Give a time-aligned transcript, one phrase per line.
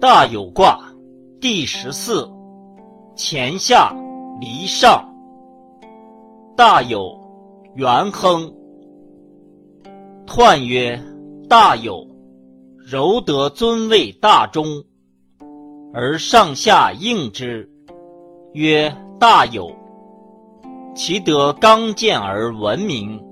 [0.00, 0.80] 大有卦
[1.42, 2.26] 第十四，
[3.14, 3.94] 乾下
[4.40, 5.06] 离上。
[6.56, 7.20] 大有，
[7.74, 8.50] 元亨。
[10.26, 10.98] 彖曰：
[11.50, 12.08] 大有，
[12.78, 14.64] 柔得尊位大中，
[15.92, 17.70] 而上下应之，
[18.54, 19.70] 曰大有。
[20.94, 23.22] 其德刚健而闻名，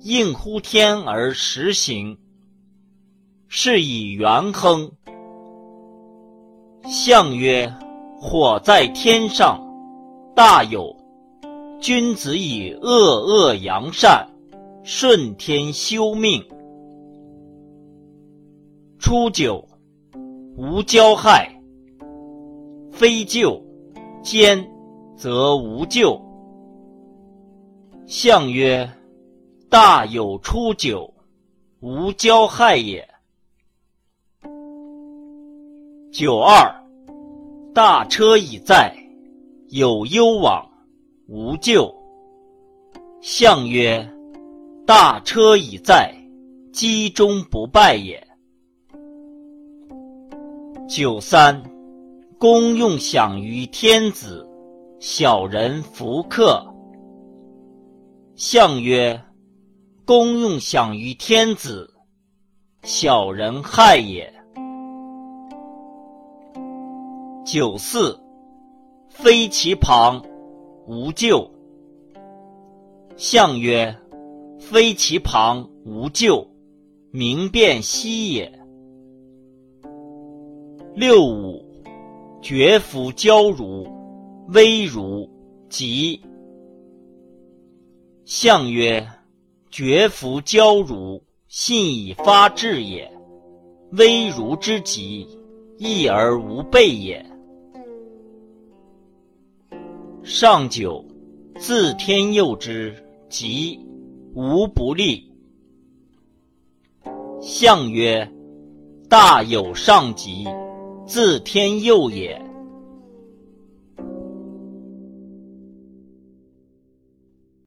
[0.00, 2.18] 应乎天而时行，
[3.48, 4.92] 是以元亨。
[6.90, 7.70] 象曰：
[8.18, 9.60] 火在天上，
[10.34, 10.96] 大有。
[11.80, 12.88] 君子以恶
[13.20, 14.26] 恶扬善，
[14.82, 16.42] 顺天修命。
[18.98, 19.62] 初九，
[20.56, 21.60] 无交害，
[22.90, 23.62] 非咎，
[24.22, 24.66] 兼，
[25.14, 26.18] 则无咎。
[28.06, 28.90] 象曰：
[29.68, 31.12] 大有初九，
[31.80, 33.07] 无交害也。
[36.20, 36.74] 九二，
[37.72, 38.92] 大车已在，
[39.68, 40.68] 有攸往。
[41.28, 41.94] 无咎。
[43.20, 44.04] 象曰：
[44.84, 46.12] 大车已在，
[46.72, 48.20] 积中不败也。
[50.88, 51.62] 九三，
[52.36, 54.44] 公用享于天子，
[54.98, 56.66] 小人弗克。
[58.34, 59.22] 象曰：
[60.04, 61.94] 公用享于天子，
[62.82, 64.34] 小人害也。
[67.50, 68.20] 九四，
[69.08, 70.22] 非其旁。
[70.86, 71.50] 无咎。
[73.16, 73.96] 象曰：
[74.58, 76.46] 非其旁无咎，
[77.10, 78.52] 明辨兮也。
[80.94, 81.64] 六五，
[82.42, 83.86] 绝夫交如，
[84.48, 85.26] 危如
[85.70, 86.20] 吉。
[88.26, 89.08] 象曰：
[89.70, 93.10] 绝夫交如，信以发志也；
[93.92, 95.26] 危如之吉，
[95.78, 97.24] 义而无备也。
[100.22, 101.04] 上九，
[101.58, 102.94] 自天佑之，
[103.30, 103.78] 吉，
[104.34, 105.32] 无不利。
[107.40, 108.30] 象曰：
[109.08, 110.46] 大有上吉，
[111.06, 112.47] 自天佑也。